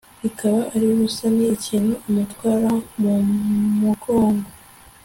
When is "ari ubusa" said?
0.73-1.25